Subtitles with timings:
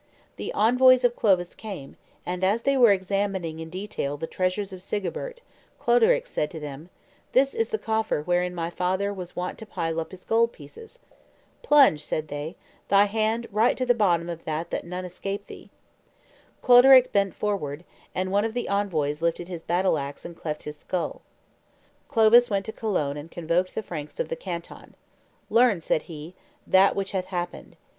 [0.37, 1.95] The envoys of Clovis came,
[2.25, 5.41] and, as they were examining in detail the treasures of Sigebert,
[5.79, 6.89] Cloderic said to them,
[7.33, 10.97] "This is the coffer wherein my father was wont to pile up his gold pieces."
[11.61, 12.55] "Plunge," said they,
[12.87, 15.69] "thy hand right to the bottom that none escape thee."
[16.63, 17.83] Cloderic bent forward,
[18.15, 21.21] and one of the envoys lifted his battle axe and cleft his skull.
[22.07, 24.95] Clovis went to Cologne and convoked the Franks of the canton.
[25.51, 26.33] "Learn," said he,
[26.65, 27.75] "that which hath happened.